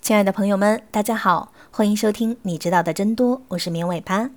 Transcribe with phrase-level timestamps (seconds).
[0.00, 3.38] 亲爱的朋友们，大家好，欢迎收听《你知道的真多》。
[3.48, 4.30] 我是绵尾巴，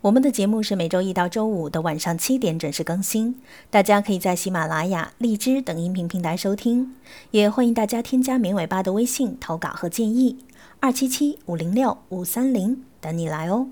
[0.00, 3.38] 我们的节目是每周一到周五的晚上七点准时更新。
[3.68, 6.94] 大家可以在喜马拉雅、荔枝等音频平台收听，
[7.32, 10.38] 也欢迎大家添加绵尾巴的微信投稿和建议。
[10.78, 13.68] 二七七五零六五三零，等你来哦！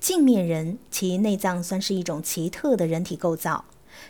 [0.00, 3.66] 镜面人其内脏算是一种奇特的人体构造，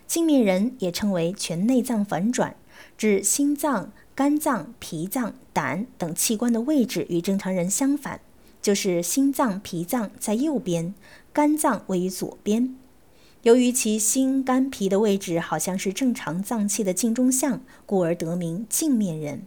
[0.06, 2.56] 镜面人也称为全内脏反转，
[2.96, 3.92] 指心脏。
[4.12, 8.20] 肝脏、脾脏、胆等器官的位置与正常人相反，
[8.60, 10.94] 就是心脏、脾脏在右边，
[11.32, 12.77] 肝脏位于左边。
[13.44, 19.44] 由于其心、肝、脾的位置好像是正常脏器的镜中像，故而得名镜面人。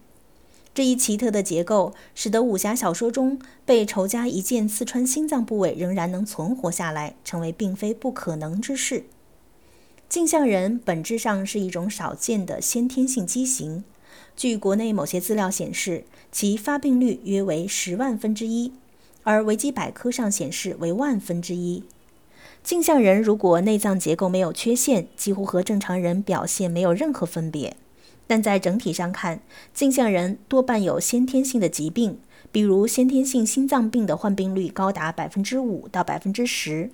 [0.73, 9.03] 这一奇特的结构，使得武侠小说中被仇家一剑刺穿心脏部位仍然能存活下来，成为并非不可能之事。
[10.09, 13.84] 镜像人本质上是一种少见的先天性畸形。
[14.36, 18.73] 据国内某些资料显示，其发病率约为十万分之一，
[19.22, 21.84] 而维基百科上显示为万分之一。
[22.64, 27.75] 镜像人如果内脏结构没有缺陷，几乎和正常人表现没有任何分别。
[28.25, 29.41] 但在整体上看，
[29.73, 32.19] 镜像人多半有先天性的疾病，
[32.52, 36.91] 比如先天性心脏病的患病率高达百分之五到百分之十。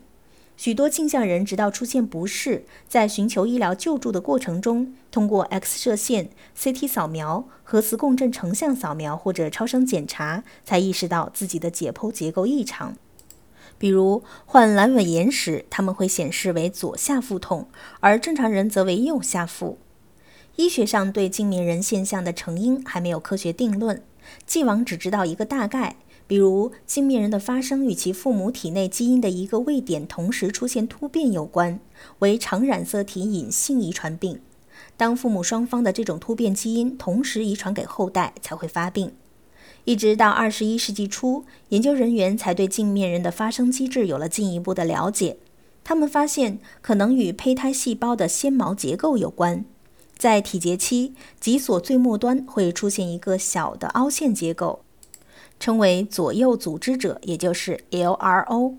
[0.58, 12.98] 许多镜像人直到出现不适，在寻求医疗救助的过程中，通过 X 射线、CT 扫描、核磁共振成像扫描或者超声检查，才意识到自己的解剖结构异常。
[13.78, 17.70] 比如患阑尾炎时，他们会显示为左下腹痛，
[18.02, 19.78] 而正常人则为右下腹。
[20.56, 24.02] 医学上对镜面人现象的成因还没有科学定论，
[24.46, 25.96] 既往只知道一个大概。
[26.28, 31.80] 比如，镜面人的发生与其父母体内基因的一个位点同时出现突变有关，
[32.20, 34.40] 为常染色体隐性遗传病。
[34.96, 39.14] 当父母双方的这种突变基因同时遗传给后代，才会发病。
[39.86, 45.38] 一直到二十一世纪初，研究人员才对镜面人的发生机制有了进一步的了解。
[45.84, 49.66] 他们发现，可能与胚胎细胞的纤毛结构有关。
[50.20, 54.82] 在体节期，脊索最末端会出现一个小的凹陷结构。
[55.58, 58.76] 称为左右组织者，也就是 LRO。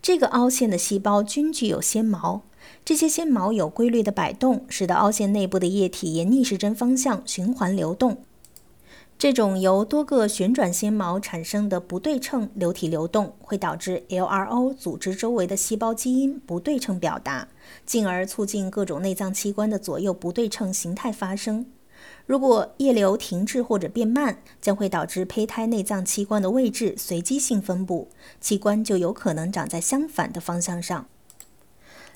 [0.00, 2.42] 这个凹陷的细胞均具有纤毛，
[2.84, 8.18] 这些纤毛有规律的摆动，使得凹陷内部的液体沿逆时针方向循环流动。
[9.18, 17.48] 这种由多个旋转纤毛产生的不对称流体流动，会导致 LRO 组织周围的细胞基因不对称表达，
[17.86, 21.64] 进而促进各种内脏器官的左右不对称形态发生。
[22.26, 31.06] 如果液流停滞或者变慢，将会导致胚胎内脏器官的位置随机性分布，器官就有可能长在相反的方向上。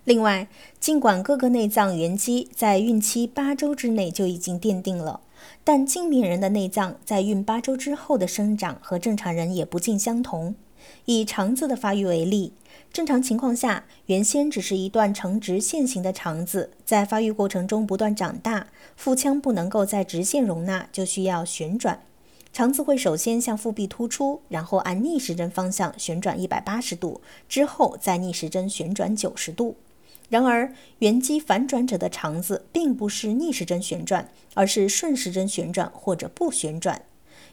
[0.05, 0.49] 另外，
[0.81, 5.21] 尽管各个内脏原基在孕期八周之内就已经奠定了，
[5.62, 10.55] 但镜面人的内脏在孕八周之后的生长和正常人也不尽相同。
[11.05, 12.55] 以肠子的发育为例。
[12.93, 22.00] 正常情况下，原先只是一段呈直线型的肠子，在发育过程中不断长大，腹腔不能够在直线容纳，就需要旋转。
[22.53, 29.77] 肠子会首先向腹壁突出，然后按逆时针方向旋转一百八十度，之后再逆时针旋转九十度。
[30.30, 37.02] 然而，原机反转者的肠子并不是逆时针旋转，而是顺时针旋转或者不旋转。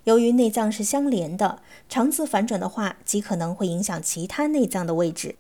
[0.04, 5.36] 由于内脏是相连的，肠子反转的话，极可能会影响其他内脏的位置。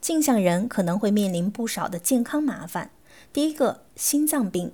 [0.00, 2.90] 镜像人可能会面临不少的健康麻烦。
[3.32, 4.72] 第一个，心脏病。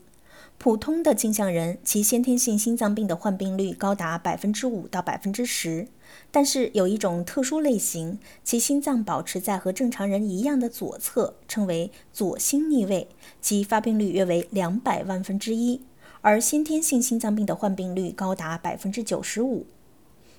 [0.63, 5.89] 普通的镜像人，其先天性心脏病的患病率高达百分之五到百分之十。
[6.31, 13.09] 但是有一种特殊类型，其心脏保持在和正常人一样的左侧，称为左心逆位，
[13.41, 15.81] 其发病率约为两百万分之一。
[16.21, 19.67] 而先天性心脏病的患病率高达百分之九十五。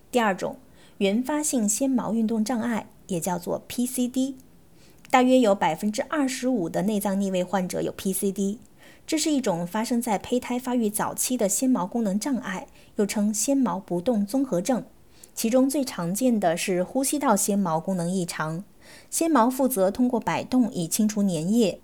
[0.10, 0.56] 第二种，
[1.00, 4.36] 原发性纤毛运动障碍，也叫做 PCD，
[5.10, 8.60] 大约有百分之二十五的内脏逆位患者有 PCD。
[9.06, 14.86] 这是一种发生在胚胎发育早期的纤毛功能障碍，又称纤毛不动综合症。
[15.36, 18.64] 其中最常见的是呼吸道纤毛功能异常，
[19.10, 21.80] 纤毛负责通过摆动以清除粘液。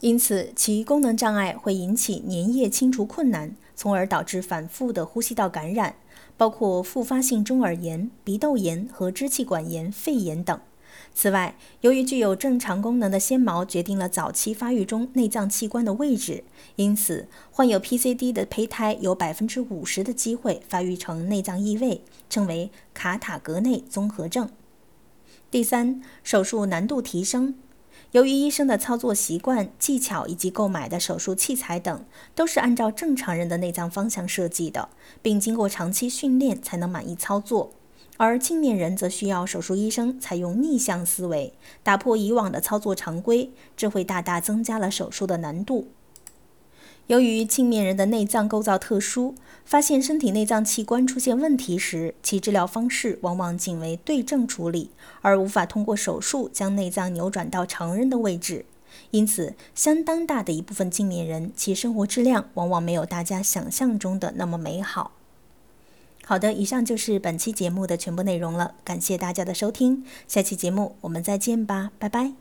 [0.00, 5.94] 因此，其功能障碍会引起粘液清除困难，从而导致反复的呼吸道感染，
[6.36, 10.58] 包括复发性中耳炎、鼻窦炎和支气管炎、肺炎等。
[11.14, 16.44] 此外，由于具有正常功能的纤毛决定了早期发育中内脏器官的位置，
[16.76, 24.48] 因此患有 PCD 的胚胎有百分之五十的机会发育成内脏异位，称为卡塔格内综合症。
[25.50, 27.54] 第三，手术难度提升。
[28.12, 32.04] 由于医生的操作习惯、技巧以及购买的手术器材等，
[32.34, 34.88] 都是按照正常人的内脏方向设计的，
[35.20, 37.72] 并经过长期训练才能满意操作。
[38.16, 41.52] 而镜面人则需要手术医生采用逆向思维，
[41.82, 45.88] 打破以往的操作常规，这会大大增加了手术的难度。
[47.08, 49.34] 由于镜面人的内脏构造特殊，
[49.64, 54.90] 发现身体内脏器官出现问题时，其治疗方式往往仅为对症处理，
[55.20, 58.64] 而无法通过手术将内脏扭转到常人的位置。
[59.10, 65.10] 因此，相当大的一部分镜面人，其生活质量往往没有大家想象中的那么美好。
[66.24, 72.32] 好的，以上就是本期节目的全部内容了，感谢大家的收听，下期节目我们再见吧，拜拜。